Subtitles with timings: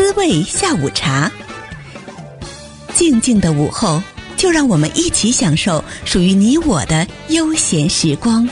[0.00, 1.30] 滋味下午茶。
[2.94, 4.02] 静静的午后，
[4.34, 8.48] 就让我们一起享受属于你我的悠闲时光。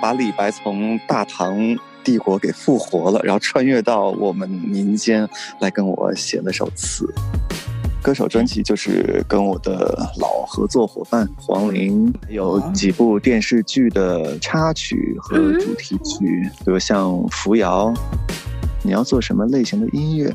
[0.00, 1.58] 把李白从大唐
[2.02, 5.28] 帝国给复活了，然后穿越到我们民间
[5.60, 7.06] 来跟我写了首词。
[8.06, 17.88] 歌手专辑就是跟我的老合作伙伴黄龄有几部电视剧的插曲和主题曲，比如像《扶摇》。
[18.84, 20.32] 你要做什么类型的音乐？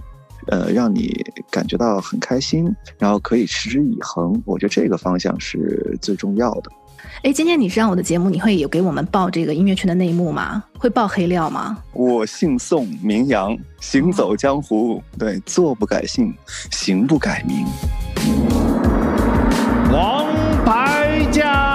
[0.47, 4.43] 呃，让你感觉到很开心，然后可以持之以恒。
[4.45, 6.69] 我觉得这个方向是最重要的。
[7.23, 10.63] 哎，今天你上我的节目，你会有给我们报这个音乐圈的内幕吗？
[10.79, 11.77] 会报黑料吗？
[11.93, 16.33] 我姓宋，名扬，行走江湖，哦、对，坐不改姓，
[16.71, 17.63] 行不改名。
[19.93, 20.33] 王
[20.65, 21.70] 牌驾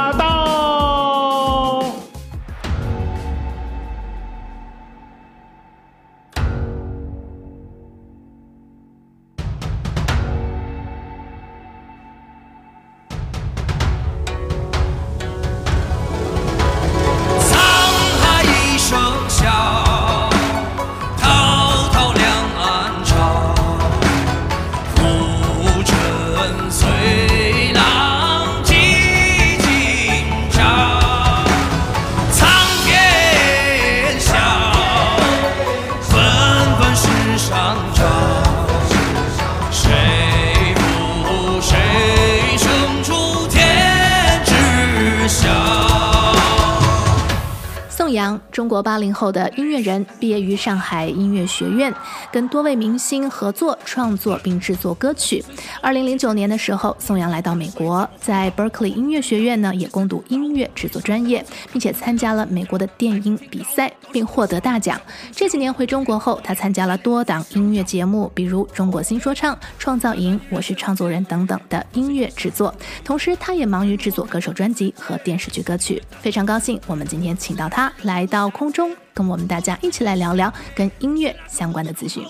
[48.86, 51.92] 八零后的音乐人，毕业于上海音乐学院，
[52.32, 55.44] 跟多位明星合作创作并制作歌曲。
[55.80, 65.00] 二零零九年的时候，宋阳来到美国，在 Berkeley 音乐学院呢也攻读音乐制作专业，并且参加了美国的电音比赛，并获得大奖。
[65.30, 72.74] 这几年回中国后，他参加了多档音乐节目，比如《中国新说唱》、《创造营》、《我是创作人》等等的音乐制作。
[73.04, 76.02] 同时，他也忙于制作歌手专辑和电视剧歌曲。
[76.20, 78.46] 非常高兴，我们今天请到他来到。
[78.56, 82.22] 空中跟我们大家一起来聊聊跟音乐相关的资讯。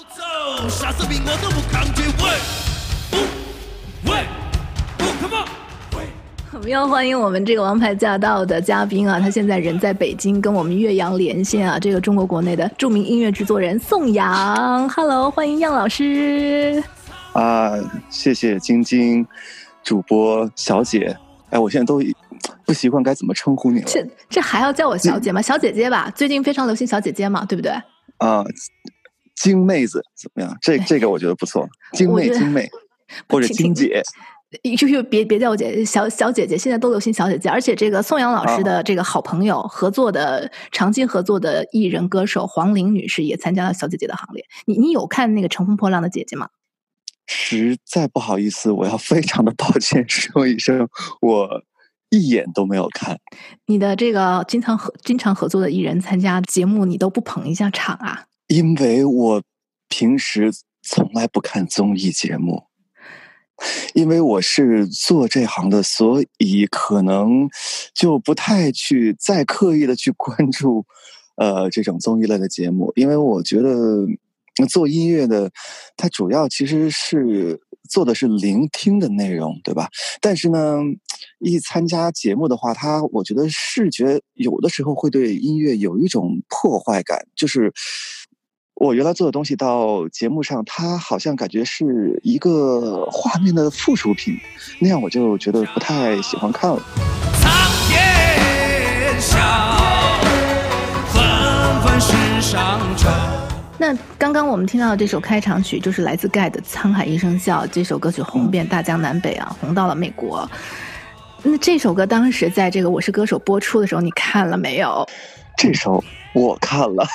[6.52, 11.76] 我们要欢迎我们这个王牌驾到的嘉宾啊，他现在人在北京，跟我们岳阳连线啊。
[11.76, 16.80] 这个中国国内的著名音乐制作人宋阳，Hello，欢迎杨老师。
[17.32, 17.72] 啊，
[18.10, 19.26] 谢谢晶晶
[19.82, 21.16] 主播小姐。
[21.50, 22.00] 哎，我现在都。
[22.65, 23.87] 不习惯该怎么称呼你了？
[23.87, 25.41] 这这还要叫我小姐吗？
[25.41, 27.71] 小姐姐吧，最近非常流行小姐姐嘛，对不对？
[28.19, 28.45] 啊，
[29.34, 30.57] 金妹子怎么样？
[30.61, 32.69] 这这个我觉得不错，金妹金妹
[33.29, 34.03] 或者金姐，
[34.79, 37.49] 就就别别叫我姐姐，小小姐姐，现在都流行小姐姐。
[37.49, 44.45] 而且这个宋阳老师的这个好朋友合作的长期合作的艺人歌手黄龄女士也参加了小姐姐的行列。
[44.67, 46.49] 你你有看那个《乘风破浪的姐姐》吗？
[47.27, 50.89] 实在不好意思，我要非常的抱歉说一声，
[51.21, 51.63] 我。
[52.16, 53.19] 一眼都没有看，
[53.66, 58.25] 你的这个经常合经常合作的艺人参加节目，你都不捧一下场啊？
[58.49, 59.43] 因为我
[59.88, 60.50] 平时
[60.82, 62.65] 从来不看综艺节目，
[63.94, 67.49] 因为我是做这行的，所以可能
[67.94, 70.87] 就不太去再刻意的去关注，
[71.37, 74.06] 呃，这种综艺类的节目，因为我觉得
[74.69, 75.50] 做音乐的，
[75.97, 77.60] 它主要其实是。
[77.88, 79.88] 做的是聆听的内容，对吧？
[80.20, 80.76] 但是呢，
[81.38, 87.26] 一参加节目的话，他我觉得视觉有的时候会对音乐有一种破坏感。
[87.34, 87.72] 就是
[88.74, 94.36] 我原来做的东西到节目上，它好像感觉是一个画面的附属品，
[94.80, 96.82] 那样我就觉得不太喜欢看了。
[97.41, 97.50] 苍
[97.88, 99.38] 天笑，
[101.12, 101.22] 纷
[101.82, 103.35] 纷世上尘。
[103.78, 110.48] 那刚刚我们听到的这首开场曲就是来自盖的《沧海一声笑》，这首歌曲红遍大江南北啊，红到了美国。
[111.42, 115.06] 那这首歌当时在这个《我是歌手》播出的时候，你看了没有？
[115.59, 116.03] 这首
[116.34, 117.06] 我看了，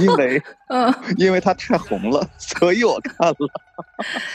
[0.00, 3.36] 因为嗯，因为它太红了，所以我看了。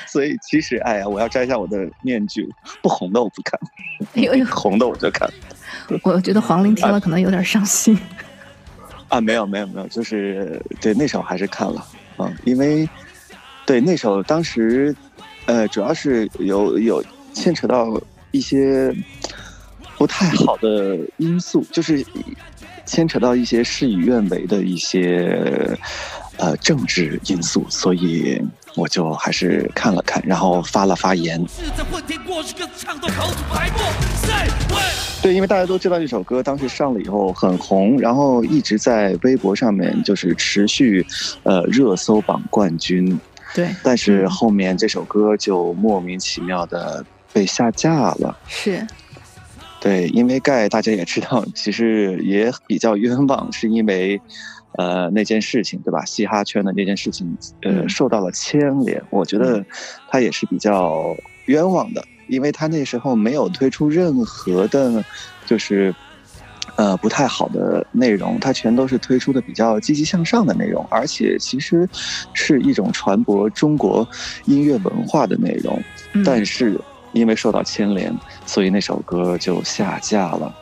[0.08, 2.48] 所以其实，哎呀，我要摘下我的面具，
[2.82, 3.60] 不红的我不看，
[4.14, 5.28] 哎呦，红的我就看。
[6.04, 8.00] 我觉得黄龄听了可能有点伤心。
[9.10, 11.86] 啊，没有没有没有，就是对那首还是看了
[12.18, 12.88] 啊，因为
[13.66, 14.96] 对那首当时，
[15.46, 17.04] 呃，主要是有有
[17.34, 18.02] 牵扯到
[18.32, 18.96] 一些
[19.98, 22.06] 不太好的因素，就是
[22.86, 25.78] 牵扯到一些事与愿违的一些
[26.38, 28.42] 呃政治因素，所以
[28.80, 31.46] 我就还是看了看，然后发了发言。
[35.22, 41.06] 对，因为大家都知道这首歌当时上了以后很红，然后一直在微博上面就是持续，
[41.44, 43.20] 呃，热搜榜冠军。
[43.54, 48.38] 对，但是后面这首歌就莫名其妙的被下架了。
[48.48, 48.88] 是。
[49.82, 54.22] 对，因为盖大家也知道，其实也比较冤枉，是因为。
[54.80, 56.06] 呃，那件事情对吧？
[56.06, 59.04] 嘻哈圈的那件事情，呃，受到了牵连。
[59.10, 59.62] 我觉得
[60.08, 61.14] 他也是比较
[61.48, 65.04] 冤枉的，因为他那时候没有推出任何的，
[65.46, 65.94] 就是
[66.78, 71.86] 呃不太好的内容，他全都是推出的比较积极向上的内容，而且其实
[72.34, 74.08] 是一种传播中国
[74.46, 75.78] 音乐文化的内容。
[76.24, 76.80] 但是
[77.12, 80.56] 因为受到牵连，所以那首歌就下架了。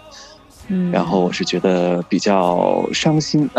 [0.67, 3.49] 嗯，然后我是觉得比较伤心，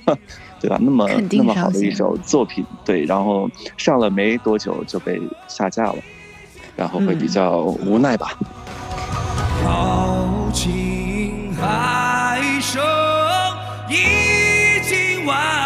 [0.60, 0.78] 对吧？
[0.80, 5.96] 那么那么好的一首作品，对，然后上了没多久就被下架了，
[6.76, 8.38] 然后会比较无奈吧。
[9.62, 12.82] 豪情海生
[13.88, 15.63] 已经完。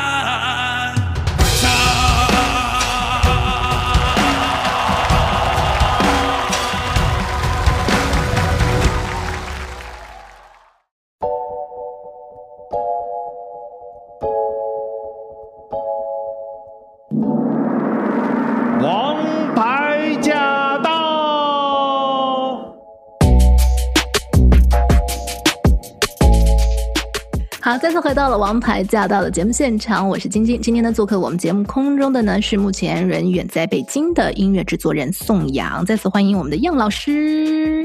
[28.18, 30.60] 到了《王牌驾到》的节目现场，我是晶晶。
[30.60, 35.86] 今天呢，做客我们节目空中的呢是目前人远在北京的音乐制作人宋阳。
[35.86, 37.84] 再次欢迎我们的杨老师。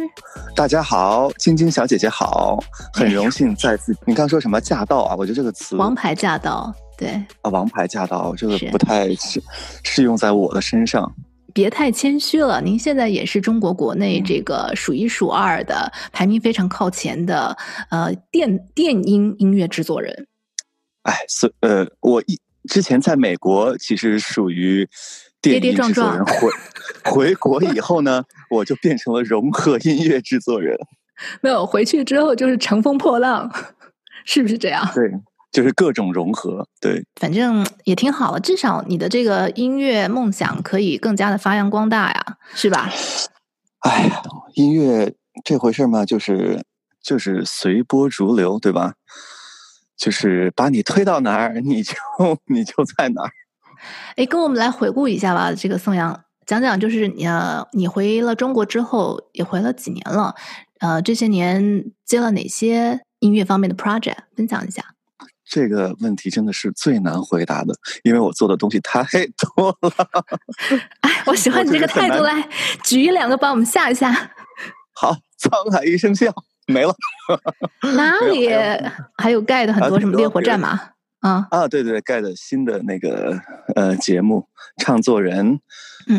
[0.56, 2.58] 大家好，晶晶小姐姐好，
[2.94, 3.96] 很荣幸再次。
[4.08, 5.16] 你刚说什么驾到啊？
[5.16, 7.10] 我觉得这个词“王牌驾到”对
[7.44, 9.40] 啊，“王牌驾到”这个不太适
[9.84, 11.14] 适用在我的身上。
[11.54, 17.56] 别太谦虚了，您现在也是中国国内这个数一数二的、嗯、排名非常靠前的
[17.90, 20.28] 呃电电音音乐制作人。
[21.04, 24.88] 哎，所呃，我一之前在美国其实属于
[25.42, 26.50] 电音制作人，跌跌撞撞回
[27.12, 30.78] 回国以后呢，我就变成了融合音乐制作人。
[31.42, 33.50] 没有回去之后就是乘风破浪，
[34.26, 34.90] 是不是这样？
[34.96, 35.12] 对。
[35.54, 42.90] 就是各种融合，对，反正也挺好的，至少你的这个音乐梦想可以更加的发扬光大呀，是吧？
[43.82, 44.22] 哎呀，
[44.56, 45.14] 音乐
[45.46, 46.66] 这回事嘛，就是
[47.02, 48.96] 就是随波逐流，对吧？
[49.96, 51.94] 就是把你推到哪儿，你就
[52.48, 53.32] 你就在哪儿。
[54.16, 60.34] 哎，跟我们来回顾一下吧，这个宋阳，讲讲就是你呃，你回了中国之后也回了几年了，
[60.80, 64.93] 呃，这些年接了哪些音乐方面的 project，分享一下。
[65.45, 67.74] 这个问题真的是最难回答的，
[68.04, 69.04] 因为我做的东西太
[69.56, 69.92] 多了。
[71.01, 72.48] 哎，我喜欢你这个态度，来
[72.84, 74.12] 举一两个帮我们吓一吓。
[74.94, 76.34] 好，沧海一声笑，
[76.68, 76.95] 没了。
[77.95, 78.50] 哪里
[79.18, 80.80] 还有盖的很多什么烈火战马
[81.19, 81.48] 啊？
[81.51, 83.38] 啊，对对对，盖的新的那个
[83.75, 84.48] 呃节目
[84.84, 85.60] 《唱作人》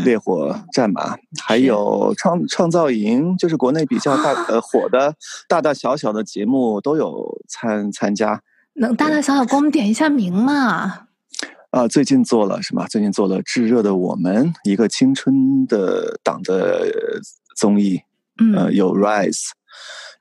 [0.04, 5.14] 《烈火战马》，还有创创造营，就是国内比较大呃 火的
[5.48, 8.42] 大大小小的节目都有参参加。
[8.74, 11.06] 能大大小小给我们点一下名吗？
[11.70, 12.86] 啊，最近做了什么？
[12.88, 16.88] 最近做了《炙热的我们》，一个青春的党的
[17.56, 18.00] 综艺，
[18.40, 19.50] 嗯，呃，有 Rise，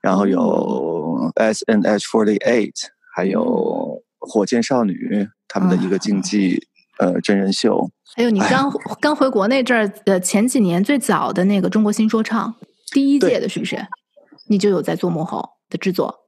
[0.00, 2.74] 然后有 S N H Forty Eight，
[3.14, 6.66] 还有火箭少女他们的一个竞技、
[6.98, 7.90] 啊、呃真人秀。
[8.16, 12.54] 还有你刚刚回国那阵儿呃前几年最早的那个中国新说唱
[12.92, 13.76] 第一届的是不是？
[14.48, 16.23] 你就有在做幕后的制作。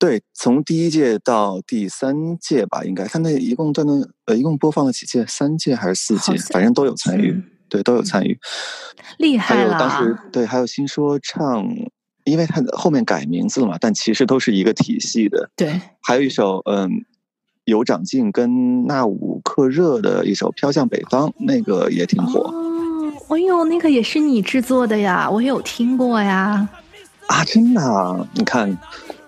[0.00, 5.26] 对，从第一届到第三届吧，应该他那一共断断呃，一共播放了几届？
[5.26, 6.34] 三届还是四届？
[6.50, 7.38] 反正都有参与，
[7.68, 8.38] 对，都有参与。
[9.18, 9.60] 厉害了！
[9.60, 11.68] 还有当时对，还有新说唱，
[12.24, 15.50] 因为他后面改名字了嘛，但其实都是一个体系的。
[15.54, 16.90] 对，还有一首嗯，
[17.66, 22.40] 有长进跟纳吾克热的一首《飘向北方》，那个也挺火。
[22.40, 25.28] 哦，哎呦，那个也是你制作的呀？
[25.30, 26.66] 我有听过呀。
[27.26, 28.26] 啊，真的啊？
[28.32, 28.74] 你看。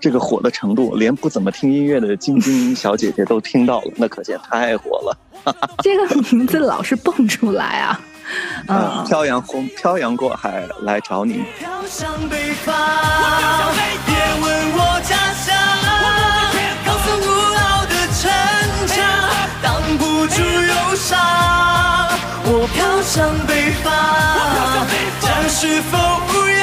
[0.03, 5.17] 这个火的程度，连不怎么听音乐的晶晶小姐姐都听到了，那可见太火了。
[5.79, 8.01] 这个名字老是蹦出来啊！
[8.67, 11.45] 嗯，漂洋红，漂洋过海来找你。
[11.57, 12.75] 飘向北方，
[14.05, 15.55] 别问我家乡，
[16.85, 18.29] 高耸古老的城
[18.89, 18.99] 墙，
[19.63, 21.17] 挡不住忧伤。
[22.45, 23.87] 我飘向北方，
[25.21, 26.62] 将是否无恙？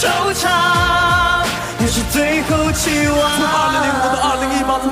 [0.00, 1.46] 惆怅，
[1.78, 3.36] 也是最后期望。
[3.36, 4.88] 从二零零五到二零一八，从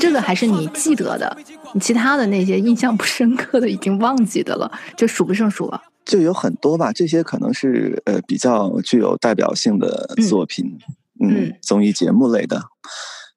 [0.00, 1.36] 这个还是你记得的，
[1.74, 5.82] 你其他的那些印象不深刻的已经忘记的了，就数不胜数了。
[6.04, 10.78] 就有很多吧，这些可能是呃比较具有代表性的作品，
[11.20, 12.62] 嗯，嗯综艺节目类的，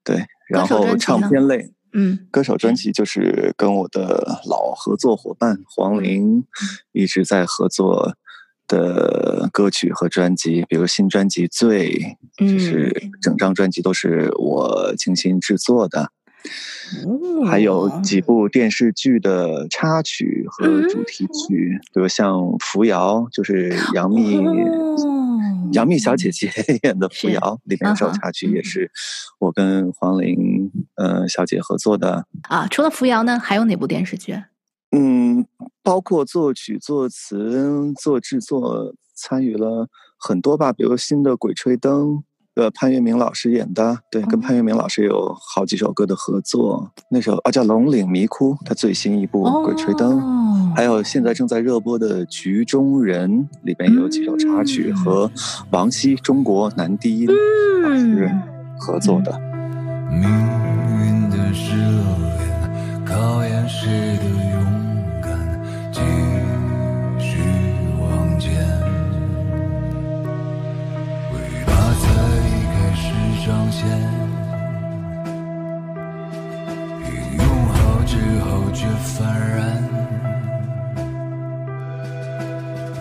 [0.04, 6.46] 对，然后唱片类，嗯，歌手专辑就是跟我的老合作伙伴黄龄
[6.92, 8.16] 一直在合作
[8.74, 12.16] 的歌曲和专辑，比如新专辑《醉》，
[12.52, 16.10] 就是整张专辑都是我精心制作的。
[17.46, 24.44] 还有几部电视剧的插曲和主题曲，比如像《扶摇》，就是杨幂
[25.72, 26.52] 杨幂小姐姐
[26.84, 28.92] 演的《扶摇》，里面这首插曲也是
[29.40, 32.26] 我跟黄龄呃小姐合作的。
[32.50, 34.38] 啊，除了《扶摇》呢，还有哪部电视剧？
[34.94, 35.46] 嗯，
[35.82, 42.10] 包括作曲、作词、做制作，参与了很多吧，比如新的《鬼吹灯》。
[42.56, 46.92] 呃，潘粤明老师演的，对，跟潘粤明老师有好几首歌的合作。
[47.10, 50.20] 那首啊叫《龙岭迷窟》，他最新一部《鬼吹灯》，
[50.76, 53.32] 还有现在正在热播的《局中人》，
[53.64, 55.32] 里边有几首插曲和
[55.72, 57.28] 王晰中国男低音
[57.82, 58.32] 老师
[58.78, 59.36] 合作的。
[60.12, 62.33] 命运的试炼，
[63.24, 64.60] 考验谁的勇
[65.22, 65.32] 敢，
[65.94, 66.02] 继
[67.18, 67.40] 续
[67.98, 68.52] 往前。
[73.46, 73.88] 上线，
[77.38, 79.24] 用好之后却幡
[79.56, 79.84] 然。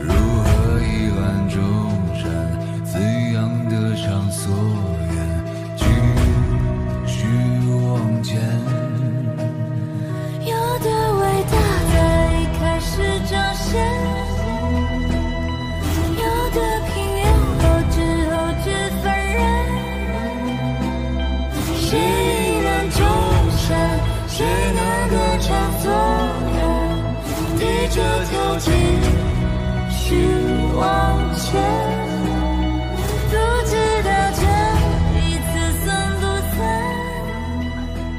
[0.01, 0.13] 如
[0.43, 1.61] 何一览众
[2.15, 2.25] 山，
[2.85, 2.95] 怎
[3.35, 3.39] 样
[3.69, 4.53] 得偿所
[5.11, 5.17] 愿，
[5.77, 5.85] 继
[7.07, 7.27] 续
[7.87, 8.82] 往前。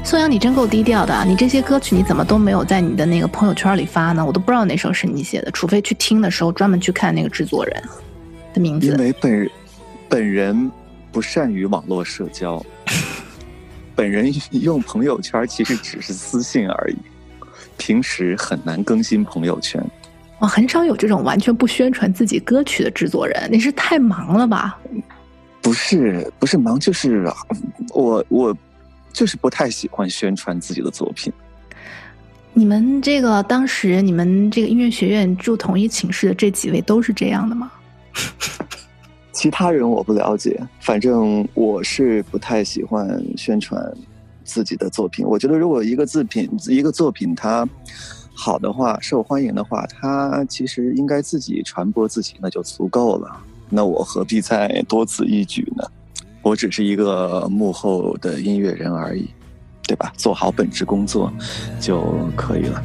[0.04, 1.24] 宋阳，你真够低调的！
[1.26, 4.24] 你这些歌曲你怎么都没有在你的那个朋友圈里发呢？
[4.24, 7.82] 我都不知道哪首是你写的，除非去听的时候专门去看那个制作人
[8.52, 8.86] 的名字。
[8.86, 9.50] 因为本
[10.08, 10.70] 本人
[11.10, 12.64] 不善于网络社交，
[13.96, 16.96] 本人用朋友圈其实只是私信而已，
[17.76, 19.84] 平时很难更新朋友圈。
[20.38, 24.78] 我很少有这种完全不宣传自己歌曲的制作人，你是太忙了吧？
[25.62, 27.30] 不是，不是忙，就是
[27.92, 28.56] 我我。
[29.12, 31.32] 就是不太喜欢宣传自己的作品。
[32.52, 37.70] 你们这个当时你们这个音乐学院住同一寝室的这几位都是这样的吗？
[39.30, 43.80] 其他人我不了解，反正我是不太喜欢宣传
[44.44, 45.26] 自己的作品。
[45.26, 47.68] 我觉得如果一个作品一个作品它
[48.34, 53.40] 好的话，受欢迎的话，它其实应该自己传播自己，那就足够了。
[53.70, 55.84] 那我何必再多此一举呢？
[56.42, 59.28] 我只是一个幕后的音乐人而已，
[59.86, 60.12] 对吧？
[60.16, 61.32] 做好本职工作
[61.80, 62.82] 就可以了。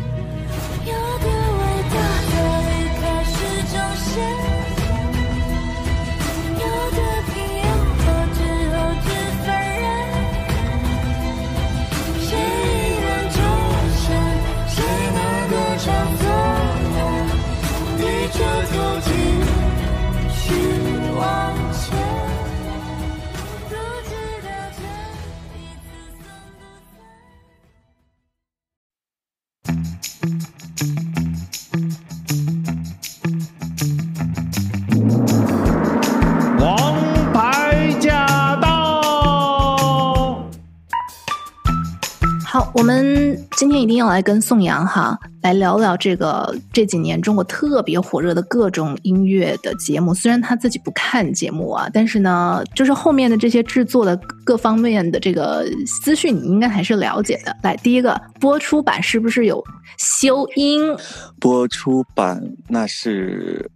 [43.82, 50.14] 一定要来跟宋阳哈来聊聊这个这几年中国特别火热的各种音乐的节目。
[50.14, 55.66] 虽然他自己不看节目啊，但是呢，就是后面的这些制作的各方面的这个
[56.04, 57.56] 资讯，你应该还是了解的。
[57.64, 59.64] 来，第一个播出版是不是有
[59.98, 60.96] 修音？
[61.40, 63.70] 播出版那是。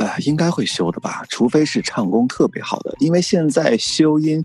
[0.00, 4.42] 呃，应该会修的吧，除非是唱功特别好的，因为现在修音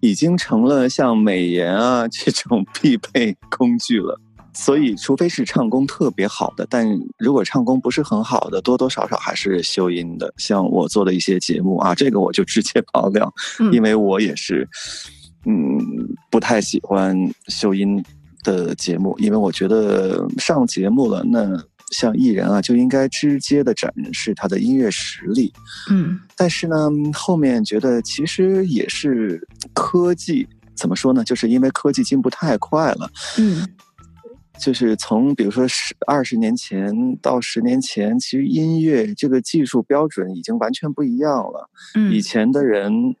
[0.00, 4.20] 已经成了像美颜啊 这种必备工具了，
[4.52, 6.84] 所以除非是唱功特别好的，但
[7.18, 10.34] 如果唱功不是很好的，多多少少还是修音的。
[10.38, 13.32] 像我做的一些节目啊，这个我就直接爆料，
[13.72, 14.68] 因为我也是，
[15.44, 15.78] 嗯，
[16.32, 18.04] 不太喜欢修音
[18.42, 21.56] 的节目，因为我觉得上节目了那。
[21.92, 25.52] 像艺人啊，就应该直接的展示他的音乐实力。
[25.90, 31.22] 嗯，但是呢，后面觉得其实也是科技怎么说呢？
[31.24, 33.10] 就是因为科技进步太快了。
[33.38, 33.66] 嗯。
[34.58, 41.68] 就是从比如说十二十年前到十年前，其实音乐这个技术标准已经完全不一样了。
[41.94, 43.14] 嗯，以前的人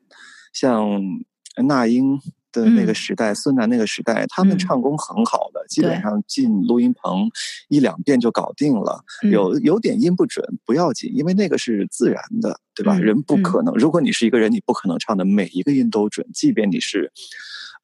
[0.54, 0.88] 像
[1.68, 2.18] 那英
[2.62, 7.28] 的那个时代，嗯、孙楠那个时代，他们唱功很好的，嗯、基本上进录音棚
[7.68, 9.04] 一两遍就搞定了。
[9.22, 12.96] 嗯、有有点音不准不要紧，因为那个是自然的，对吧？
[12.96, 17.12] 嗯、人不可能，如果你是一个人，你不可能唱的每一个音都准，即便你是，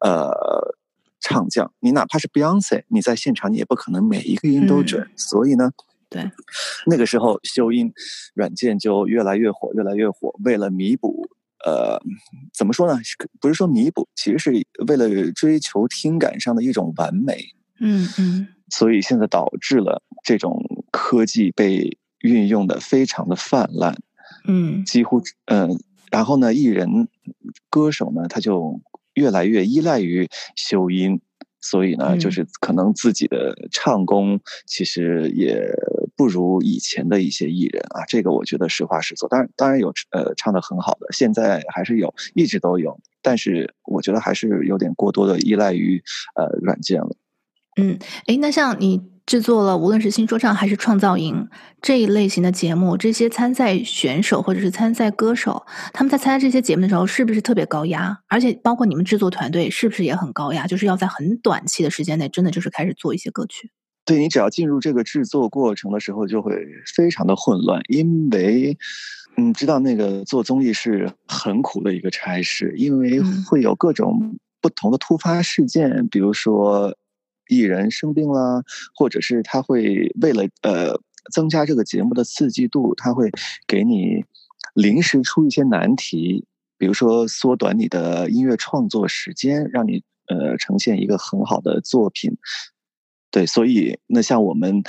[0.00, 0.76] 呃。
[1.24, 5.02] 唱将，你哪怕是 Beyonce，你在现场你也不可能每一个音都准。
[5.02, 5.70] 嗯、所以呢，
[6.10, 6.28] 对，
[6.84, 7.92] 那个时候修音
[8.34, 10.34] 软件就越来越火，越来越火。
[10.42, 11.28] 为了弥补，
[11.64, 12.00] 呃，
[12.52, 12.98] 怎么说呢？
[13.40, 14.50] 不是说弥补，其实是
[14.86, 17.38] 为了追求听感上的一种完美。
[17.80, 18.38] 嗯嗯。
[18.40, 23.96] 嗯，所以现在导致了这种科技被运用的非常的泛滥。
[24.46, 25.76] 嗯，几乎嗯、呃，
[26.10, 27.08] 然后呢，艺人、
[27.70, 28.80] 歌手呢，他就。
[29.14, 30.26] 越来越依赖于
[30.56, 31.20] 修音，
[31.60, 35.70] 所以呢，嗯、就是可能自己的唱功其实也
[36.22, 38.04] 不如以前的一些艺人啊。
[38.06, 39.28] 这个我觉得实话实说。
[39.28, 43.00] 当然，当然有呃唱的很好的，现在还是有，一直都有。
[43.22, 46.00] 但是我觉得还是有点过多的依赖于
[46.36, 47.16] 呃软件了。
[47.76, 49.10] 嗯，诶，那像你。
[49.24, 51.48] 制作了无论是新说唱还是创造营
[51.80, 58.18] 这一类型的节目，这些参赛选手或者是参赛歌手，他们在参加这些节目的时候，是不是特别高压？
[58.26, 60.66] 而且包括你们制作团队，是不是也很高压？
[60.66, 63.70] 就是要在很短期的时间内，真的就是开始做一些歌曲。
[64.04, 66.54] 对，你只要进入这个制作过程的时候，就会
[66.94, 68.76] 非常的混乱，因为
[69.36, 76.96] 嗯，知道那个做综艺是很苦的一个差事，因为会有各种不同的突发事件，嗯、比如说。
[77.48, 78.62] 艺人生病啦，
[78.94, 80.98] 或者是他会为了呃
[81.34, 83.30] 增加这个节目的刺激度，他会
[83.66, 84.24] 给你
[84.74, 86.46] 临时出一些难题，
[86.78, 92.38] 比如说缩短你的音乐创作时间，让你呃呈现一个很好的作品。
[93.32, 94.82] 对，所以那像我们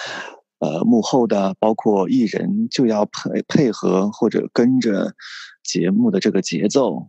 [0.60, 5.16] 呃幕后的包括艺人就要配配合或者跟着
[5.64, 7.08] 节目的这个节奏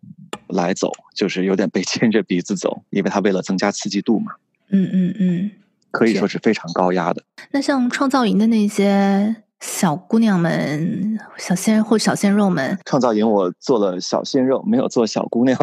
[0.48, 4.32] 来走，就是有点被 牵着鼻子走，因为他为了增加刺激度嘛。
[4.70, 5.50] 嗯嗯嗯，
[5.90, 7.22] 可以说是非常高压的。
[7.50, 15.58] 那像创造营的那些小姑娘们、小鲜或小鲜肉们，创造营我做了小鲜肉，没有做小姑娘。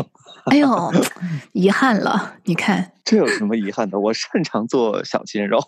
[0.45, 0.91] 哎呦，
[1.53, 2.33] 遗憾了！
[2.45, 3.99] 你看，这有什么遗憾的？
[3.99, 5.59] 我擅长做小鲜肉。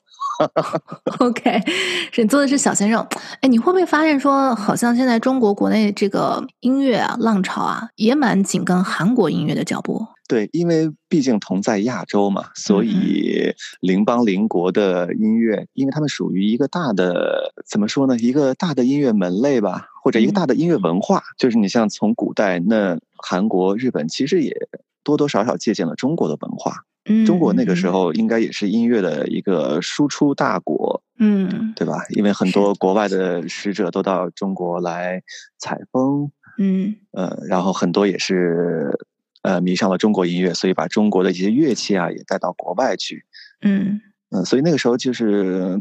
[1.20, 1.62] OK，
[2.12, 3.06] 是你做的是小鲜肉。
[3.42, 10.08] 哎，你会不会发现说，好像现在中国国内这个音乐啊浪潮啊，也蛮紧跟韩国音乐的脚步？
[10.26, 18.18] 对，因为毕竟同在亚洲嘛，所以邻邦邻国的音乐，因为他们属于一个大的，怎么说呢？
[18.18, 21.18] 一个大的音乐门类吧，或者一个大的音乐文化。
[21.20, 24.56] 嗯、就是你像从古代，那韩国、日本其实也
[25.04, 26.86] 多多少少借鉴了中国的文化。
[27.06, 31.04] 嗯，中国那个时候应该也是音乐的一个输出大国。
[31.20, 31.98] 嗯，对吧？
[32.16, 35.22] 因为很多国外的使者都到中国来
[35.60, 36.32] 采风。
[36.58, 38.98] 嗯，呃，然后很多也是。
[39.44, 43.24] 呃，迷上了中国音乐，所以把中国的一些乐器啊也带到国外去。
[43.62, 44.02] 嗯
[44.32, 45.78] 嗯、呃，所以那个时候就是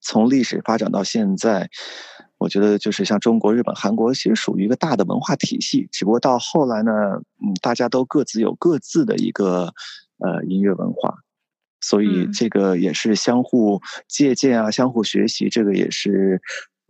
[0.00, 1.68] 从历史发展到现在，
[2.38, 5.88] 我觉得就是像中国、日本、韩国，其实属于一个大的文化体系。
[5.92, 6.92] 只不过到后来呢，
[7.42, 9.74] 嗯，大家都各自有各自的一个
[10.18, 11.18] 呃音乐文化，
[11.80, 16.40] 所以这个也是相互借鉴啊，相互学习，这个也是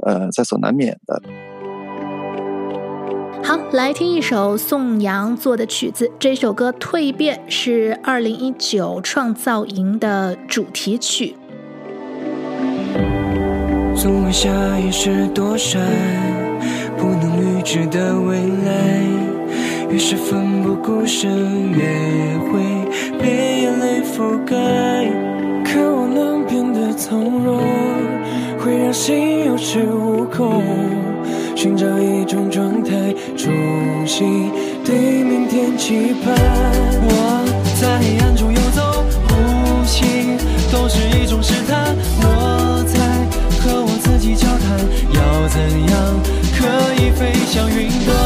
[0.07, 1.50] 呃在所难免的。
[3.43, 6.11] 好，来听一首宋阳做的曲子。
[6.19, 11.35] 这首歌《蜕变》是二零一九创造营的主题曲。
[13.97, 14.49] 总会下
[14.79, 15.81] 意识躲闪，
[16.97, 19.03] 不能预知的未来，
[19.91, 21.83] 越是奋不顾身，越
[22.51, 22.61] 会
[23.19, 25.11] 被眼泪覆盖。
[25.65, 27.59] 渴望能变得从容，
[28.59, 30.63] 会让心有恃无恐。
[31.63, 33.53] 寻找一种状态，重
[34.07, 34.51] 新
[34.83, 36.35] 对明天期盼。
[37.03, 37.45] 我
[37.79, 40.39] 在黑暗中游走，呼吸
[40.73, 41.95] 都是一种试探。
[42.23, 42.97] 我在
[43.61, 44.81] 和我自己交谈，
[45.13, 45.93] 要怎样
[46.57, 48.17] 可以飞向云端？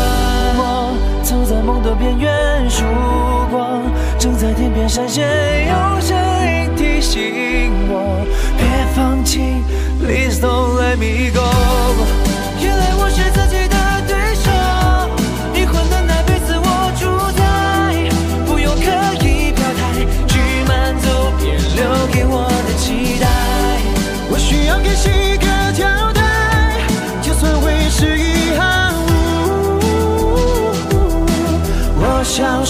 [0.56, 0.94] 我
[1.24, 2.84] 走在梦的边缘，曙
[3.50, 3.82] 光
[4.16, 5.26] 正在天边闪现，
[5.66, 6.16] 有声
[6.46, 8.24] 音提醒我
[8.56, 9.40] 别放弃
[10.00, 12.23] ，Please don't let me go。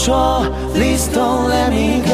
[0.04, 2.12] 说，Please don't let me go。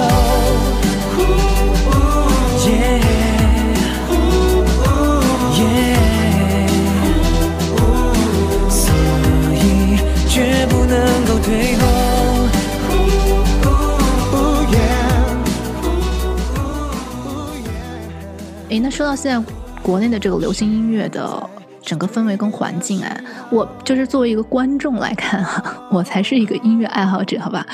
[18.70, 21.50] 哎，那说到现在国内的这个流行音乐的
[21.82, 27.66] 整个氛围跟环境，哎，我就是作为一个观众来看哈， 我才是一个音乐爱好者，好吧？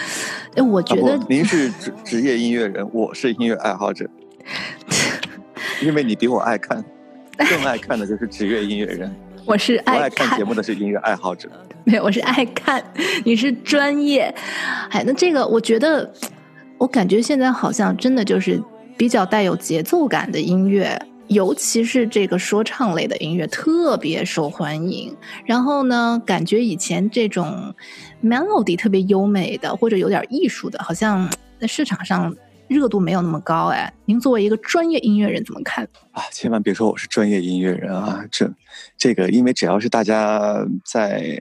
[0.54, 4.08] 哎，我觉得、啊、您是职 职业音乐人，我是音乐爱好者，
[5.82, 6.82] 因为你比我爱看，
[7.36, 9.14] 更爱看的就是职业音乐人。
[9.44, 11.48] 我是爱看，爱看节目的是音乐爱好者，
[11.84, 12.82] 没有，我是爱看，
[13.24, 14.34] 你是专业。
[14.90, 16.10] 哎，那这个我觉得，
[16.78, 18.62] 我感觉现在好像真的就是。
[18.98, 25.16] 比较带有节奏感的音乐，尤其是这个说唱类的音乐特别受欢迎。
[25.44, 27.74] 然后呢，感觉以前这种
[28.22, 31.28] melody 特别优美的或者有点艺术的，好像
[31.60, 32.34] 在市场上
[32.68, 33.66] 热度没有那么高。
[33.66, 35.86] 哎，您作为一个专业音乐人怎么看？
[36.12, 38.24] 啊，千万别说我是专业音乐人啊！
[38.30, 38.52] 这
[38.96, 41.40] 这个，因为只要是大家在。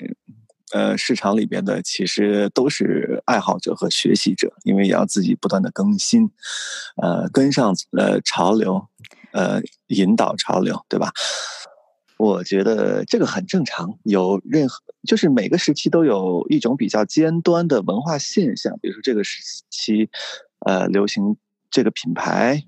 [0.73, 6.29] 呃，市场里边的其实都是爱好者和学习者，因为也要自己不断的更新，
[7.01, 8.85] 呃，跟上呃潮流，
[9.35, 11.11] 呃，引导潮流，对吧？
[12.17, 20.09] 我觉得这个很正常，有任何就是每个时期都有一种比较尖端的文化现象，比如说这个时期，
[20.65, 21.35] 呃，流行
[21.69, 22.63] 这个品牌，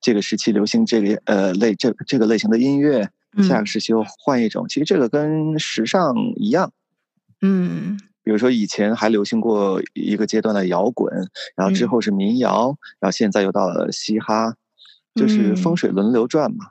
[0.00, 3.08] 这个时期流行这个呃类这这个类型的音乐，
[3.48, 6.72] 下个时期又换一种，嗯、其实这个跟时尚一样。
[7.40, 11.14] 嗯，比如说以前还流行过一个阶段的摇滚，
[11.54, 14.56] 然后之后是民谣，嗯、然后现在又到了嘻哈，
[15.18, 16.66] 就是风水轮流转嘛。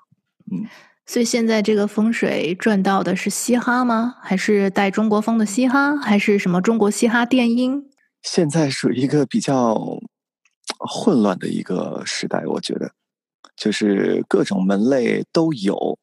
[0.52, 0.66] 嗯，
[1.06, 4.16] 所以现在这个风水转到的是嘻哈吗？
[4.22, 5.98] 还是带中国风的嘻哈？
[5.98, 7.90] 还是什么中国嘻哈电音？
[8.22, 10.00] 现在属于一个比较
[10.80, 12.92] 混乱的一个时代，我觉得，
[13.56, 15.98] 就是各种门类都有，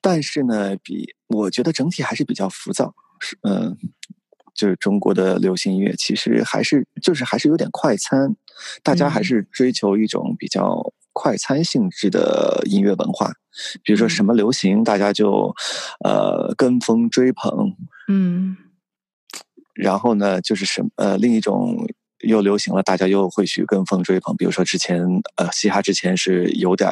[0.00, 2.94] 但是呢，比我觉得整体还是比较浮躁。
[3.20, 3.76] 是嗯，
[4.54, 8.34] 就是中国的流行音乐，其实还是就是还是有点快餐，
[8.82, 13.32] 大家还是追求一种比较快餐性质的音乐文化。
[13.82, 15.54] 比如说什么流行，大家就
[16.04, 17.76] 呃跟风追捧，
[18.08, 18.56] 嗯，
[19.74, 21.86] 然后呢，就是什么呃另一种
[22.20, 24.34] 又流行了，大家又会去跟风追捧。
[24.38, 25.04] 比如说之前
[25.36, 26.90] 呃嘻哈之前是有点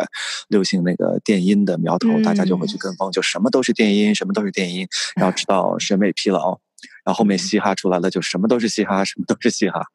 [0.48, 6.60] 流行那个电音的苗头，嗯、大家就会去跟风，就什么都是电音，什么都是电音， 然后直到审美疲劳，
[7.04, 9.86] 然后后面嘻哈出来了，就什么都是嘻哈，什么都是嘻哈，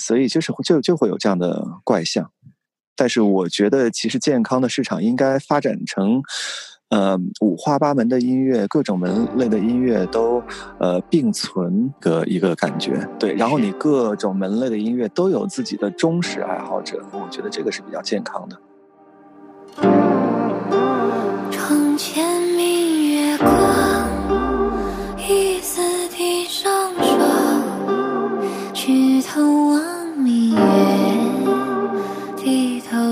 [0.00, 2.30] 所以就是就就会有这样的怪象。
[2.96, 6.22] 但是我觉得，其实健康的市场应该发展成。
[6.90, 10.42] 呃，五花八门的音乐，各种门类的音乐都
[10.80, 13.32] 呃并存的一个感觉，对。
[13.34, 18.60] 然后你各种门类的音乐都有自己的忠实爱好者，我觉得这个是比较健康的。
[21.52, 22.99] 窗前明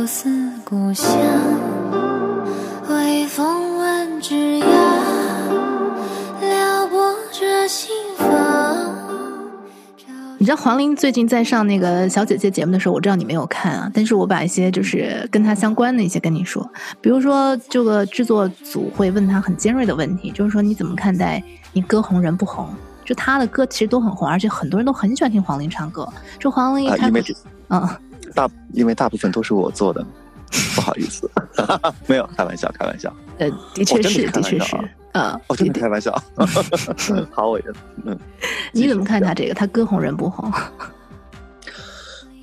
[0.09, 0.27] 思
[0.65, 1.07] 故乡。
[2.89, 4.65] 微风吻枝桠，
[6.41, 8.27] 撩拨着心房
[10.39, 16.67] 你知道黄龄最近在上那个小姐姐节目的时候，我知道你没有看啊，但是我把一些就是跟她相关的一些跟你说，
[17.03, 21.43] 比如说这个制作组会问她很尖锐的问题，就是说你怎么看待
[21.75, 22.67] 你歌红人不红？
[23.05, 26.09] 就她的歌其实都很红，而且很多人都很喜欢听黄龄唱歌。
[26.39, 27.19] 就黄龄一开口，
[27.69, 27.87] 嗯，
[28.39, 30.05] 大因为大部分都是我做的。
[30.75, 31.31] 不好意思，
[32.07, 33.15] 没有开玩笑，开玩笑。
[33.39, 34.77] 呃，的确是，的确是，
[35.13, 36.11] 啊，我真的开玩笑。
[37.31, 37.61] 好，我
[38.05, 38.19] 嗯，
[38.73, 39.53] 你怎么看他这个？
[39.53, 40.51] 他歌红人不红？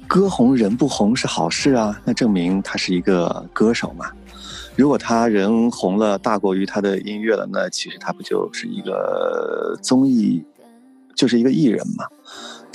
[0.06, 4.06] 歌红人不红是好事啊，那证明他是一个歌手嘛。
[4.76, 10.46] 如果他人红了大过于他的音乐了，那其实他不就是一个综艺，
[11.16, 12.06] 就是一个艺人嘛。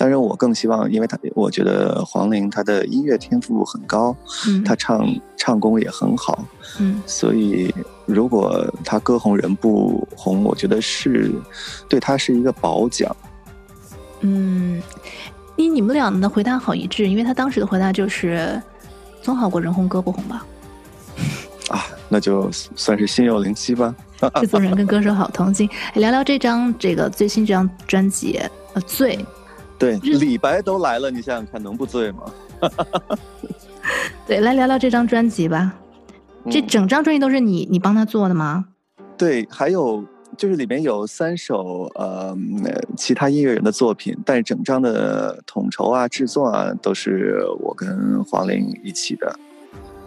[0.01, 4.17] 当然，我更希望，因为他，我觉得黄龄他的音乐天赋很高，
[4.49, 6.43] 嗯，他唱唱功也很好，
[6.79, 7.71] 嗯，所以
[8.07, 11.31] 如果他歌红人不红，我觉得是
[11.87, 13.15] 对他是一个褒奖。
[14.21, 14.83] 嗯，
[15.55, 18.59] 你你们俩的回答好一致，因为他当时的回答就是
[19.21, 20.47] 总好过人红歌不红吧？
[21.69, 23.95] 啊，那就算是心有灵犀吧。
[24.41, 28.41] 制作人跟歌手好同心，聊聊这张这个最新这张专辑
[28.73, 29.19] 呃醉。
[29.81, 32.31] 对，李白都来了，你想想看，能不醉吗？
[34.29, 35.75] 对，来聊聊这张专辑吧。
[36.51, 38.67] 这整张专辑都是你你帮他做的吗？
[39.17, 40.05] 对，还有
[40.37, 42.37] 就是里面有三首呃
[42.97, 49.35] 其他音乐人的作品，但是整张的统筹啊、制作啊都是我跟黄龄一起的，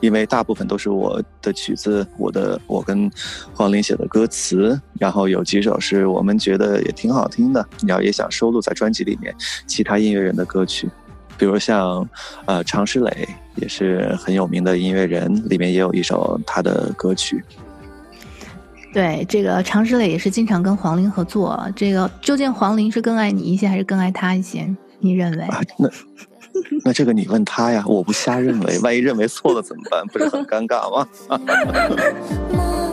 [0.04, 3.10] 因为大部分都是我的曲子，我的我跟
[3.54, 9.34] 黄龄写的歌词，然后有几首是我们觉得也挺好听的，然后也想收录在专辑里面
[9.66, 10.90] 其他音乐人的歌曲，
[11.38, 12.06] 比如像
[12.44, 17.42] 呃常石磊也是很有名的音乐人，里面也有一首他的歌曲。
[18.94, 21.66] 对，这个常石磊也是经常跟黄龄合作。
[21.78, 24.68] 这个究竟黄龄是更爱你一些，还是更爱他一些？
[25.00, 25.44] 你认为？
[25.46, 25.90] 啊，那
[26.86, 30.06] 那这个你问他呀，我不瞎认为，万一认为错了怎么办？
[30.08, 31.08] 不是很尴尬吗？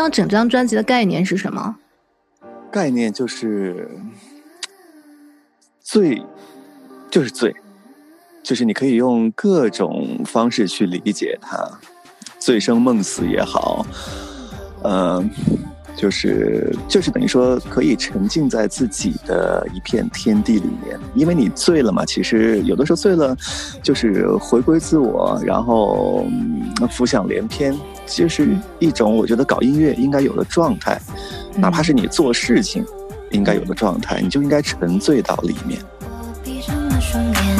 [0.00, 1.76] 张整张专辑的概念是什么？
[2.70, 3.90] 概念就是
[5.82, 6.22] 醉，
[7.10, 7.54] 就是醉，
[8.42, 11.78] 就是你可以用各种方式去理解它，
[12.38, 13.84] 醉生梦死也好，
[14.84, 15.28] 嗯、
[15.96, 22.04] 就是就是等于说可以沉浸在自己的一片天地里面，因为你醉了嘛。
[22.04, 23.36] 其实有的时候醉了，
[23.82, 26.26] 就是回归自我，然后
[26.90, 27.76] 浮想联翩。
[28.06, 31.00] 就是一种我觉得搞音乐应该有的状态，
[31.54, 32.84] 哪怕是你做事情
[33.30, 35.78] 应该有的状态，你就应该沉醉到里面。
[36.42, 37.59] 滋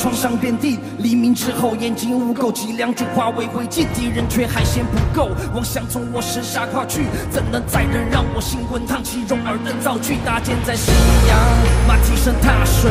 [0.00, 0.79] 创伤遍地。
[1.34, 5.30] 之后，眼睛污垢，几两句化为灰烬，敌人却还嫌不够。
[5.54, 9.24] 妄想从我身下跨去，怎能再忍让我心滚烫起？
[9.28, 10.90] 蓉儿的造句搭建在夕
[11.28, 11.38] 阳，
[11.86, 12.90] 马蹄声踏水，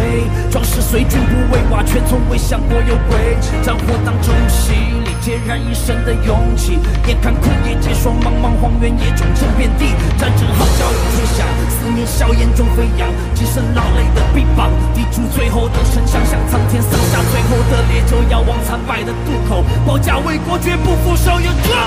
[0.52, 3.38] 壮士随军不畏瓦，却从未想过有鬼。
[3.62, 4.72] 战火当中洗
[5.04, 6.80] 礼，孑然一身的勇气。
[7.08, 14.70] 眼看枯叶结霜，茫茫荒原野种震遍地，战争号角已吹响，思念硝烟中飞扬，几声劳累的臂膀。
[14.94, 21.40] 抵住最后的城墙，向苍天洒下最后的烈酒，遥望残败的渡口，保家卫国，绝不负手。
[21.42, 21.78] 有壮，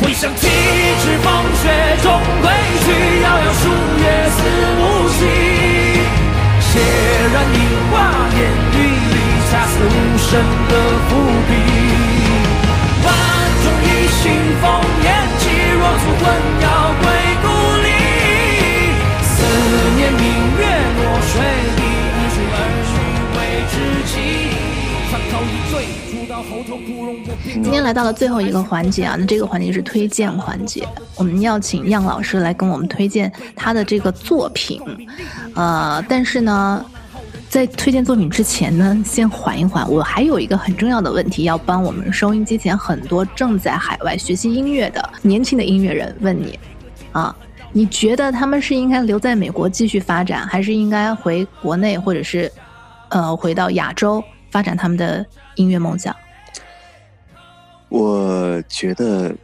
[0.00, 1.68] 回想起，知风雪
[2.02, 2.50] 中归
[2.84, 2.86] 去，
[3.22, 3.68] 遥遥数
[4.00, 4.38] 月似
[4.78, 5.18] 无期。
[6.60, 6.78] 血
[7.32, 7.60] 染樱
[7.90, 7.94] 花
[8.38, 8.40] 烟
[8.74, 8.78] 雨
[9.10, 9.16] 里，
[9.50, 10.30] 恰似无声
[10.68, 10.72] 的
[11.08, 11.10] 伏
[11.48, 11.50] 笔。
[13.02, 13.08] 万
[13.62, 14.22] 种异性
[14.62, 14.64] 烽
[15.02, 15.06] 烟
[15.38, 15.42] 起，
[15.78, 16.24] 若足魂
[16.62, 16.66] 要
[17.02, 17.04] 归
[17.42, 17.46] 故
[17.82, 17.88] 里。
[19.22, 19.34] 思
[19.96, 20.22] 念明
[20.58, 20.60] 月
[20.96, 21.34] 落水
[27.52, 34.80] 今天来到了最后一个环节啊，那这个环节是推荐环节，我们要请样老师来跟我们推荐他的这个作品，
[35.54, 36.84] 呃，但是呢，
[37.48, 46.58] 在推荐作品之前呢，先缓一缓，我还有一个很重要的问题要帮我们收音机前很多正在海外学习音乐的年轻的音乐人问你，
[47.12, 47.34] 啊，
[47.72, 52.50] 你觉得他们是应该留在美国继续发展，还是应该回国内，或者是，
[53.10, 54.22] 呃，回到亚洲？
[54.50, 55.24] 发展他们的
[55.56, 56.14] 音乐梦想，
[57.88, 59.34] 我觉得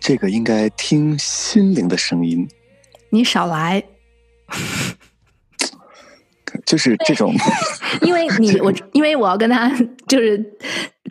[0.00, 2.48] 这个应该听心灵的声音。
[3.10, 3.82] 你少来，
[6.64, 7.34] 就是这种，
[8.02, 9.70] 因为你 我因为我要跟他
[10.08, 10.42] 就是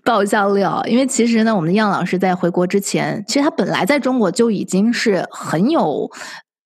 [0.04, 6.12] 爆一下料，因为其实呢，我们的样老师在回国之前，其实他本来在中国就已经是很有。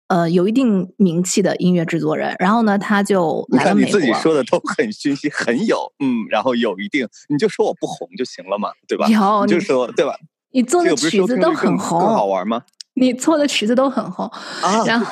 [0.09, 3.87] 呃，有一定名气的音乐制作人，然后呢，他就来了美国。
[3.87, 9.07] 你看你自己说的都很讯息，很有，嗯，然后有一定，你就说我不红就行了嘛，对吧？
[9.07, 10.15] 有，你就说对吧？
[10.51, 12.63] 你做的曲子都很红，更好玩吗？
[12.95, 14.25] 你做的曲子都很红
[14.61, 15.05] 啊， 然后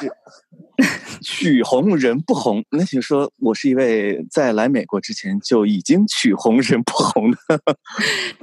[1.21, 7.37] 曲红人不红，那就说我是一位在来美国之前就已经曲红人不红的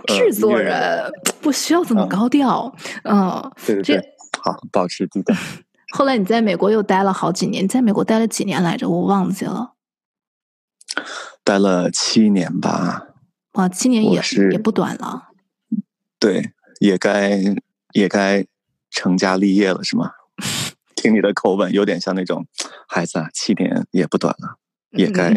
[0.06, 1.10] 制作人，呃、
[1.42, 4.08] 不需要这么高调，嗯，嗯对对对，
[4.40, 5.36] 好，保持低调。
[5.92, 8.88] 后来你在美国又待了好几年，你在美国待了几年来着？
[8.88, 9.74] 我忘记了，
[11.42, 13.08] 待了七年吧。
[13.52, 15.28] 哇，七年也是也不短了。
[16.18, 17.38] 对，也该
[17.92, 18.44] 也该
[18.90, 20.10] 成家立业了，是吗？
[20.96, 22.46] 听你的口吻，有点像那种
[22.88, 24.56] 孩子啊，七年也不短了，
[24.92, 25.34] 也该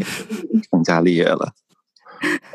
[0.71, 1.53] 成家立业了。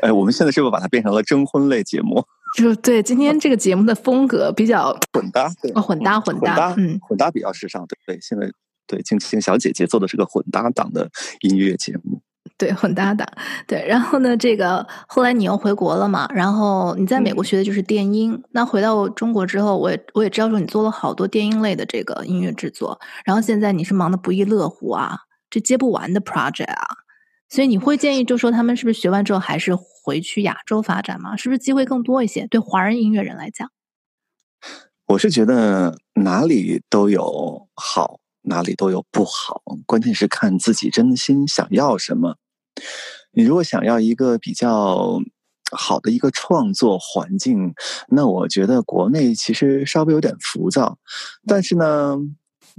[0.01, 2.25] 哎，我们现在是不是把它变成了征婚类节目？
[2.55, 8.19] 就对，今天这个节目的风格比较混搭，对，哦，混搭混搭，嗯，混搭比较时尚，对对。
[8.21, 8.47] 现在
[8.85, 11.09] 对静静小姐姐做的是个混搭档的
[11.41, 12.21] 音乐节目，
[12.57, 13.27] 对，混搭档，
[13.65, 13.83] 对。
[13.87, 16.27] 然后呢，这个后来你又回国了嘛？
[16.31, 25.17] 然后你在美国学的就是电音，嗯、那回到中国之后，我也我也知道说你做了好多电音类的这个音乐制作，然后现在你是忙得不亦乐乎啊，
[25.49, 26.85] 这接不完的 project 啊，
[27.49, 29.75] 所以你会建议就说他们是不是学完之后还是？
[30.03, 31.37] 回去亚洲发展吗？
[31.37, 32.45] 是不是机会更多一些？
[32.47, 33.71] 对华人音乐人来讲，
[35.07, 42.35] 我是觉得哪里都有好，哪里都有不好，关键是看自己真心想要什么。
[43.31, 45.21] 你如果想要一个比较
[45.71, 47.73] 好的一个创作环境，
[48.09, 50.97] 那我觉得国内其实稍微有点浮躁，
[51.47, 52.17] 但是呢，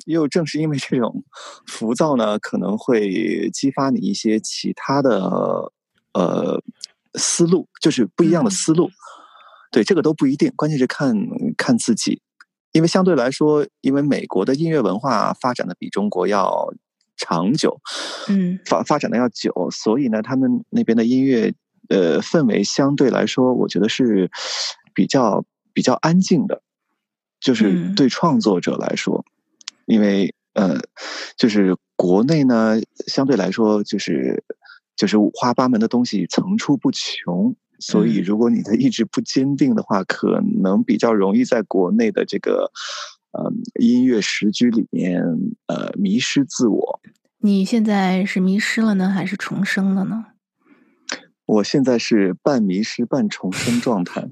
[0.04, 1.24] 又正是因为这种
[1.66, 5.72] 浮躁呢，可能会激发你一些其他的
[6.12, 6.62] 呃。
[7.16, 8.90] 思路就是不一样的思路，
[9.70, 11.14] 对，这个都不一定，关键是看
[11.56, 12.20] 看自己，
[12.72, 16.72] 因为相对来说，因为美国的音乐文化发展的比中国要
[17.16, 17.80] 长久，
[18.28, 21.54] 嗯，发发展的要久，所以呢，他们那边的音乐
[21.88, 24.30] 呃氛围相对来说，我觉得是
[24.92, 26.62] 比较比较安静的，
[27.40, 29.24] 就是对创作者来说，
[29.86, 30.80] 因为呃，
[31.36, 34.42] 就是国内呢相对来说就是。
[34.96, 42.70] 就是五花八门的东西层出不穷，所以如果你的意志不坚定的话，嗯、可能比较容易在国内的这个
[43.32, 45.20] 呃音乐时局里面
[45.66, 47.00] 呃迷失自我。
[47.38, 50.26] 你现在是迷失了呢，还是重生了呢？
[51.44, 54.28] 我现在是半迷失半重生状态。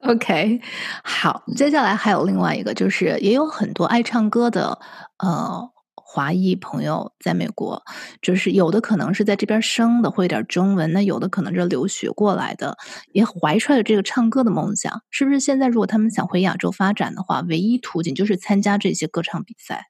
[0.00, 0.60] OK，
[1.02, 4.78] 好，接下来还有另外一个，就是也有很多爱唱歌的
[5.18, 5.70] 呃。
[6.14, 7.82] 华裔朋友在美国，
[8.22, 12.78] 就是有的可能是在这边生的，会有点中文；那有的可能是留学过来的，
[13.10, 15.02] 也怀揣着这个唱歌的梦想。
[15.10, 19.86] 是不是现在如果他们想回亚洲发展的话，唯一途径就是参加这些歌唱比赛？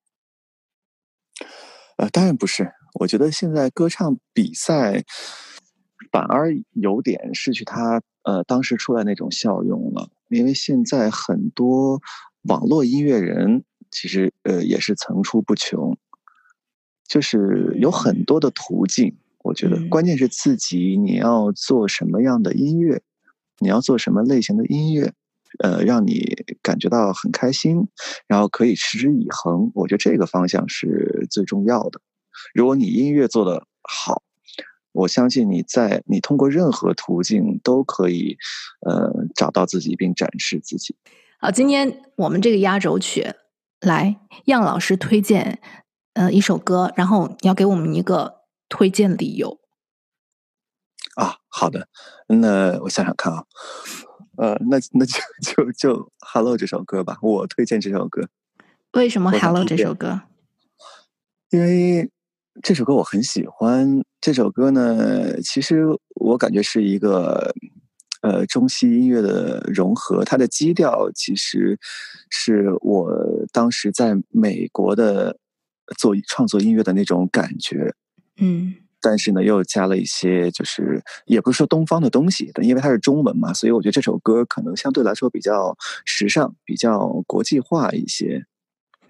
[1.98, 2.72] 呃，当然不是。
[3.00, 5.04] 我觉得现在歌唱比赛
[6.10, 12.00] 反而有点失去它呃当时出来那种效用了，因为现在很多
[12.44, 15.98] 网络音乐人其实呃也是层出不穷。
[17.06, 23.02] 就是有很多的途径，我觉得关键是自己你要做什么样的音乐，
[23.58, 25.12] 你要做什么类型的音乐，
[25.58, 27.88] 呃，让你感觉到很开心，
[28.26, 29.70] 然后可以持之以恒。
[29.74, 32.00] 我觉得这个方向是最重要的。
[32.54, 34.22] 如果你音乐做得好，
[34.92, 38.38] 我相信你在你通过任何途径都可以，
[38.80, 40.96] 呃，找到自己并展示自己。
[41.38, 43.26] 好，今天我们这个压轴曲，
[43.80, 45.60] 来，样老师推荐。
[46.14, 49.58] 呃，一首歌，然后你要给我们一个推荐理由
[51.16, 51.38] 啊。
[51.48, 51.88] 好的，
[52.28, 53.44] 那我想想看啊，
[54.36, 58.28] 呃，那那就就就《Hello》这首歌吧，我推荐这首歌。
[58.92, 60.20] 为什么《Hello》这首歌？
[61.50, 62.08] 因为
[62.62, 64.00] 这首歌我很喜欢。
[64.20, 65.84] 这首歌呢，其实
[66.14, 67.52] 我感觉是一个
[68.22, 71.76] 呃中西音乐的融合，它的基调其实
[72.30, 73.10] 是我
[73.52, 75.38] 当时在美国的。
[75.98, 77.94] 做创作音乐的那种感觉，
[78.38, 88.46] 嗯，但是呢，又加了一些，就是也不是说东方的东西，因为它是中文嘛，所以我觉得这首歌可能相对来说比较时尚，比较国际化一些。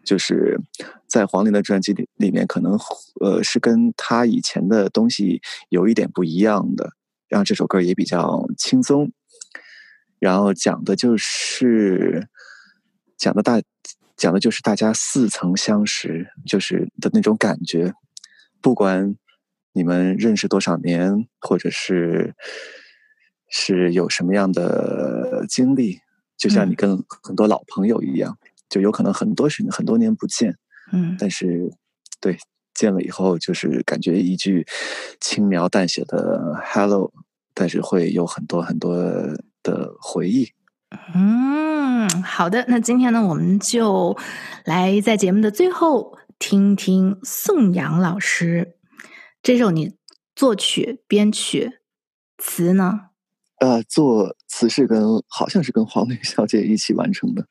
[0.05, 0.61] 就是
[1.07, 2.79] 在黄龄的专辑里里面，可能
[3.23, 6.91] 呃是跟他以前的东西有一点不一样的，
[7.27, 9.11] 让这首歌也比较轻松。
[10.19, 12.29] 然后讲的就是
[13.17, 13.63] 讲的大
[14.17, 17.93] 讲的就是大家似曾相识，就是的那种感觉。
[18.61, 19.17] 不管
[19.73, 22.35] 你们认识多少年，或者是
[23.49, 26.01] 是有什么样的经历，
[26.37, 30.57] 就像你跟很多老朋友一样，嗯、就有可能很多时很多年不见，
[30.93, 31.71] 嗯，但是
[32.21, 32.39] 对
[32.73, 34.67] 见了以后，就是感觉一句
[35.21, 37.13] 轻描淡写的 “hello”，
[37.53, 38.97] 但是会有很多很多
[39.63, 40.51] 的回忆。
[41.15, 41.64] 嗯，
[42.23, 44.17] 好的，那今天呢，我们就
[44.65, 48.77] 来在节目的最后听听宋阳老师
[49.43, 49.95] 这首你
[50.35, 51.79] 作曲、编曲、
[52.39, 53.01] 词呢？
[53.61, 57.47] 呃，作词是跟好像是跟黄磊小姐一起完成的。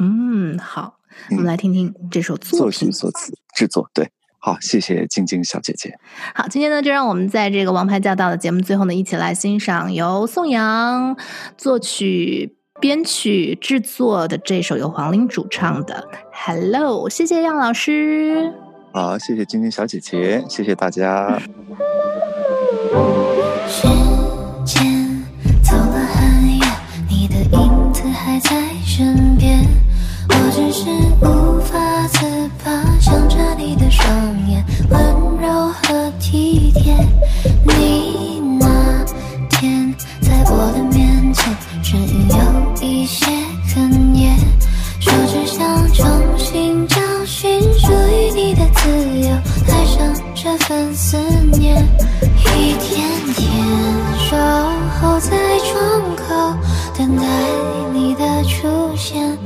[0.00, 0.98] 嗯，好，
[1.30, 3.90] 我们来听听这首作作曲、作词、制作。
[3.92, 5.98] 对，好，谢谢静静小姐姐。
[6.34, 11.16] 好，今天呢，就让我们在这个《王牌驾到》的节目最后呢，一起来欣赏由宋阳
[11.58, 12.56] 作曲。
[12.82, 18.52] 编曲制作的这首由黄龄主唱的《Hello》，谢谢杨老师。
[18.92, 21.40] 好，谢谢晶晶小姐姐，谢谢大家。
[23.68, 23.86] 时
[24.64, 25.22] 间
[25.62, 26.68] 走了很远，
[27.08, 28.50] 你的影子还在
[28.84, 29.60] 身边，
[30.28, 30.90] 我只是
[31.24, 31.78] 无法
[32.08, 32.26] 自
[32.64, 34.12] 拔，想着你的双
[34.48, 35.00] 眼温
[35.40, 36.96] 柔和体贴。
[37.64, 39.04] 你那
[39.48, 41.11] 天在我的面。
[43.02, 43.26] 一些
[43.66, 44.38] 哽咽，
[45.00, 46.06] 说只想重
[46.38, 48.88] 新找寻属于你的自
[49.18, 49.28] 由，
[49.66, 51.16] 爱上这份思
[51.58, 51.84] 念，
[52.56, 53.50] 一天天
[54.20, 54.36] 守
[55.00, 56.56] 候在窗口，
[56.96, 57.24] 等待
[57.92, 59.36] 你的出现，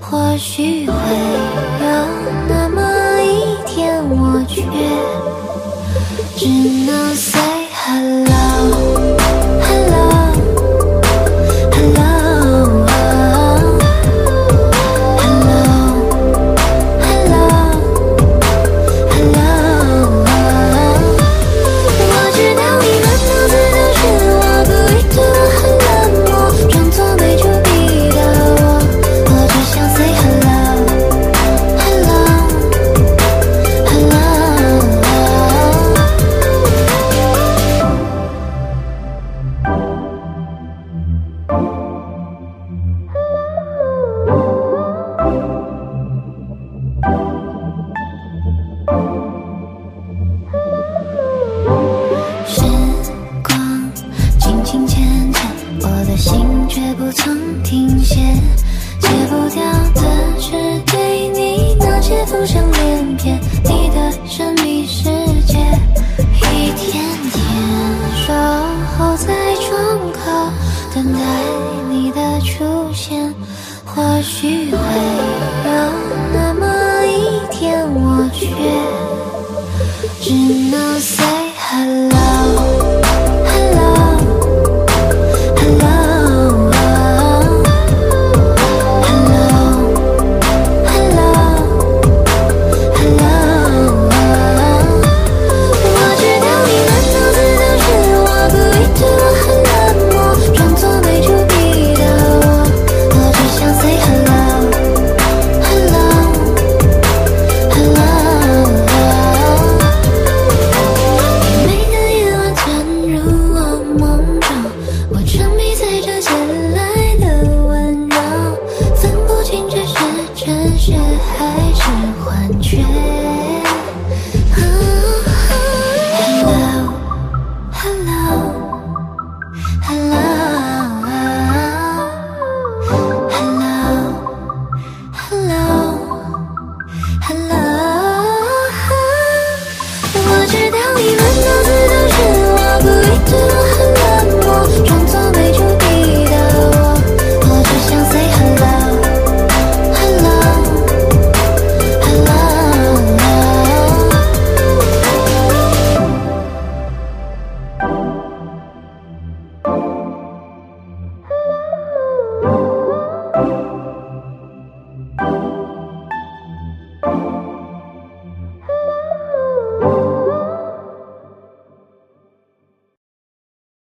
[0.00, 1.86] 或许会有
[2.48, 4.60] 那么一天，我却
[6.36, 6.48] 只
[6.84, 7.40] 能 say
[7.86, 8.33] hello。